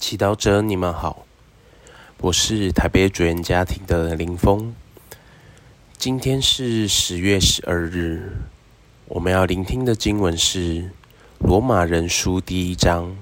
[0.00, 1.26] 祈祷者，你们好，
[2.22, 4.74] 我是台北主人家庭的林峰。
[5.98, 8.32] 今天是十月十二日，
[9.04, 10.58] 我们要聆听的经文是
[11.38, 13.14] 《罗马人书》第一章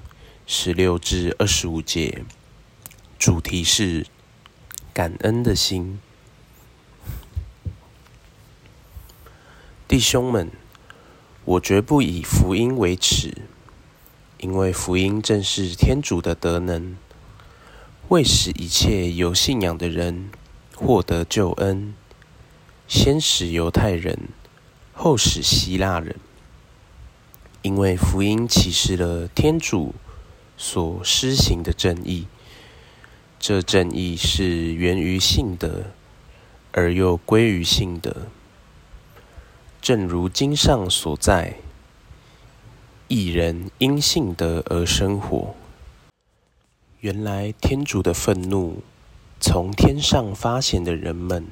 [0.47, 2.23] 十六至二十五节，
[3.19, 4.05] 主题是
[4.93, 5.99] 感恩的心。
[9.85, 10.49] 弟兄们，
[11.43, 13.33] 我绝不以福音为耻。
[14.39, 16.95] 因为福音正是天主的德能，
[18.07, 20.29] 为使一切有信仰的人
[20.73, 21.93] 获得救恩，
[22.87, 24.29] 先使犹太人，
[24.93, 26.15] 后使希腊人。
[27.61, 29.93] 因为福音启示了天主
[30.55, 32.25] 所施行的正义，
[33.37, 35.87] 这正义是源于信德，
[36.71, 38.27] 而又归于信德。
[39.81, 41.57] 正如经上所在。
[43.11, 45.55] 一人因信德而生活。
[46.99, 48.83] 原来天主的愤怒，
[49.39, 51.47] 从天上发现的人们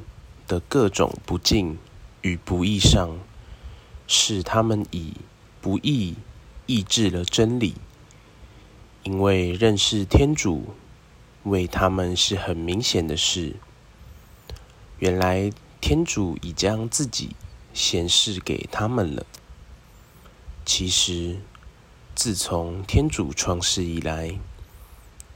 [0.47, 1.79] 的各种不敬
[2.21, 3.17] 与不义上，
[4.05, 5.13] 是他们以
[5.59, 6.17] 不义
[6.67, 7.73] 抑制了真理。
[9.01, 10.75] 因为认识天主
[11.41, 13.55] 为他们是很明显的事。
[14.99, 15.51] 原来
[15.81, 17.35] 天主已将自己
[17.73, 19.25] 显示给他们了。
[20.69, 21.37] 其实，
[22.13, 24.37] 自从天主创世以来，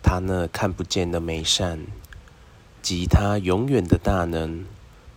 [0.03, 1.87] 他那看不见的美善，
[2.81, 4.65] 及他永远的大能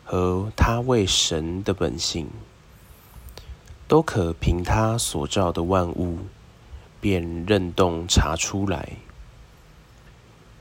[0.05, 2.29] 和他为神的本性，
[3.89, 6.21] 都可凭他所造的万物，
[7.01, 8.91] 便任动查出来，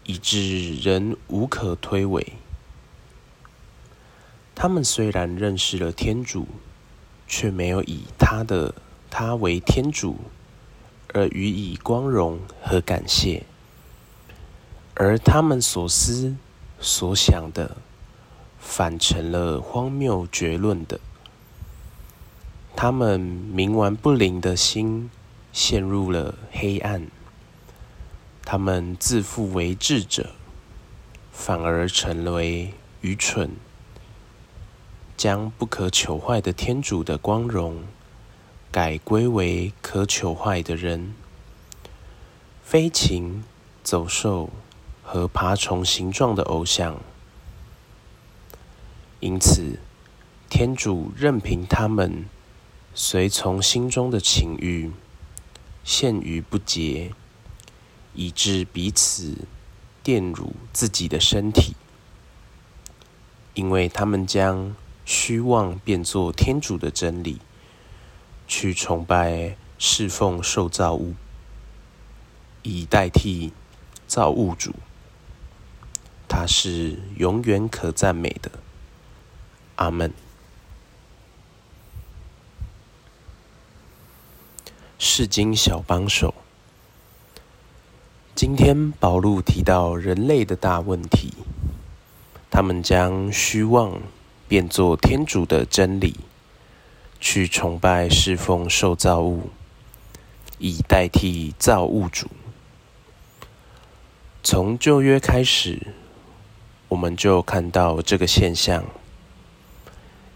[0.06, 2.26] 以致人无可推诿。
[4.56, 6.48] 他们虽然认识了天主，
[7.28, 8.74] 却没有以他的。
[9.16, 10.18] 他为天主，
[11.14, 13.44] 而予以光荣和感谢；
[14.96, 16.36] 而他们所思
[16.80, 17.78] 所想的，
[18.60, 21.00] 反成了荒谬绝论的。
[22.76, 25.12] 他们冥顽不灵的心
[25.52, 27.06] 陷入了黑暗。
[28.44, 30.32] 他们自负为智者，
[31.32, 33.52] 反而成为愚蠢，
[35.16, 37.84] 将不可求坏的天主的光荣。
[38.74, 41.14] 改归为可求坏的人，
[42.64, 43.44] 飞禽、
[43.84, 44.50] 走兽
[45.04, 47.00] 和爬虫形状的偶像。
[49.20, 49.78] 因此，
[50.50, 52.26] 天主任凭他们
[52.96, 54.92] 随从心中的情欲，
[55.84, 57.12] 陷于不洁，
[58.16, 59.46] 以致彼此
[60.04, 61.76] 玷辱自己的身体，
[63.54, 67.38] 因为他们将虚妄变作天主的真理。
[68.48, 71.16] 去崇拜、侍奉受造物，
[72.62, 73.52] 以代替
[74.08, 74.74] 造物主。
[76.28, 78.52] 他是永远可赞美的。
[79.76, 80.14] 阿门。
[84.98, 86.34] 世经小帮手，
[88.34, 91.34] 今天宝路提到人类的大问题，
[92.50, 94.02] 他们将虚妄
[94.48, 96.16] 变作天主的真理。
[97.26, 99.50] 去崇拜侍奉受造物，
[100.60, 102.28] 以代替造物主。
[104.44, 105.88] 从旧约开始，
[106.90, 108.84] 我们就看到这个现象：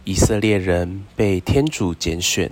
[0.05, 2.49] 以色列人被天主拣选，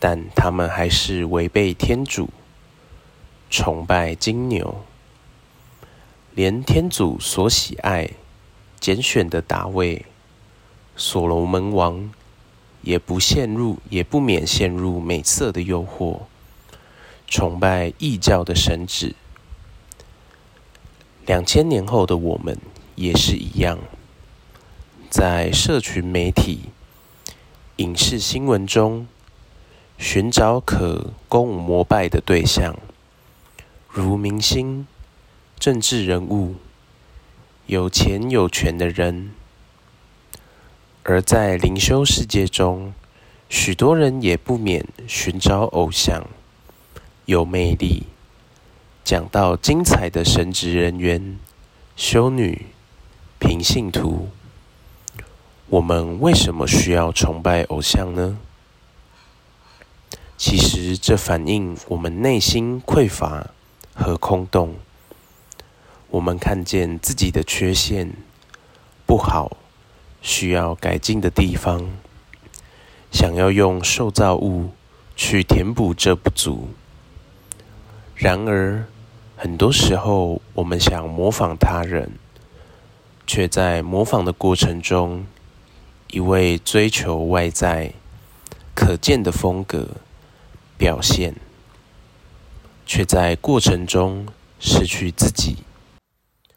[0.00, 2.30] 但他们还是违背天主，
[3.50, 4.86] 崇拜金牛，
[6.34, 8.08] 连天主所喜爱、
[8.80, 10.06] 拣选的大卫、
[10.96, 12.10] 所罗门王。
[12.82, 16.22] 也不陷入，也不免陷入美色的诱惑，
[17.26, 19.14] 崇拜异教的神旨。
[21.24, 22.58] 两千年后的我们
[22.96, 23.78] 也是一样，
[25.08, 26.70] 在社群媒体、
[27.76, 29.06] 影视新闻中
[29.96, 32.76] 寻找可供膜拜的对象，
[33.88, 34.86] 如明星、
[35.58, 36.56] 政治人物、
[37.66, 39.30] 有钱有权的人。
[41.04, 42.94] 而在灵修世界中，
[43.48, 46.24] 许多人也不免寻找偶像，
[47.24, 48.04] 有魅力、
[49.02, 51.38] 讲到精彩的神职人员、
[51.96, 52.66] 修女、
[53.40, 54.28] 平信徒。
[55.66, 58.38] 我们为什么需要崇拜偶像呢？
[60.36, 63.48] 其实，这反映我们内心匮乏
[63.92, 64.76] 和空洞。
[66.10, 68.12] 我们看见自己的缺陷、
[69.04, 69.56] 不好。
[70.22, 71.90] 需要改进的地方，
[73.10, 74.70] 想要用受造物
[75.16, 76.68] 去填补这不足。
[78.14, 78.86] 然而，
[79.36, 82.12] 很多时候，我们想模仿他人，
[83.26, 85.26] 却在模仿的过程中，
[86.12, 87.92] 一味追求外在
[88.74, 89.88] 可见的风格
[90.78, 91.34] 表现，
[92.86, 94.28] 却在过程中
[94.60, 95.64] 失去自己，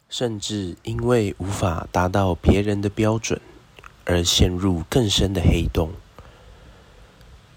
[0.08, 3.40] 甚至因为无法达到别人的标准，
[4.06, 5.90] 而陷入更深的黑洞。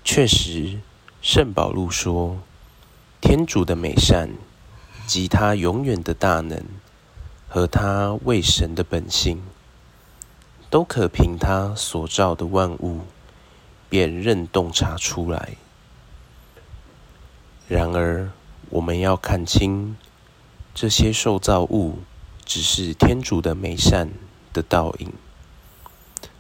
[0.04, 0.80] 确实，
[1.22, 2.40] 圣保禄说
[3.22, 4.30] ：“天主的美善。”
[5.08, 6.64] 及他永远的大能
[7.48, 9.42] 和他为神的本性，
[10.70, 13.00] 都可凭他所造的万物
[13.90, 15.56] 辨认洞察出来。
[17.68, 18.30] 然而，
[18.70, 19.98] 我们要看清，
[20.76, 21.98] 这些受造物
[22.46, 24.12] 只是天主的美善
[24.54, 25.12] 的倒影，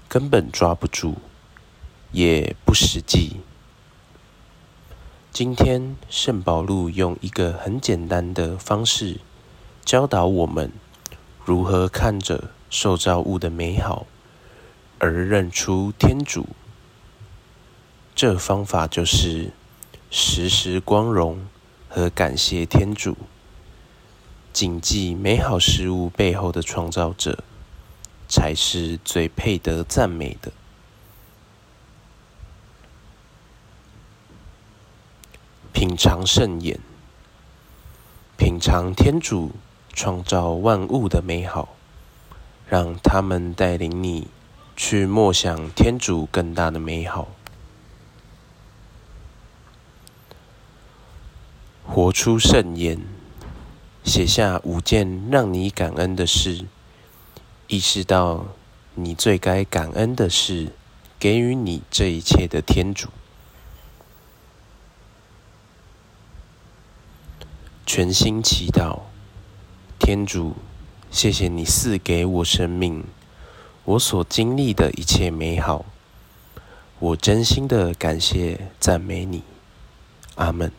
[0.10, 1.18] 根本抓不住，
[2.12, 3.42] 也不实际。
[5.32, 9.20] 今天，圣保禄用一个很简单的方式
[9.86, 10.72] 教导我们
[11.46, 14.08] 如何看着受造物的美好
[14.98, 16.48] 而认出天主。
[18.16, 19.52] 这方法就是
[20.10, 21.46] 时时光荣
[21.88, 23.16] 和感谢天主，
[24.52, 27.44] 谨记美好事物背后的创造者
[28.30, 30.52] 才是最配得赞美的。
[35.74, 36.80] 品尝圣言，
[38.38, 39.54] 品尝天主
[39.94, 41.76] 创造万物的美好，
[42.68, 44.28] 让他们带领你
[44.76, 47.30] 去默想天主更大的美好，
[51.88, 53.00] 活出圣言，
[54.04, 56.66] 写下五件让你感恩的事，
[57.70, 58.48] 意识到
[58.96, 60.74] 你最该感恩的是
[61.20, 63.10] 给予你这一切的天主。
[67.86, 69.02] 全心祈祷，
[70.00, 70.56] 天主，
[71.12, 73.04] 谢谢你赐给我生命，
[73.84, 75.86] 我所经历的一切美好，
[76.98, 79.44] 我真心的感谢赞美你，
[80.36, 80.72] 阿门。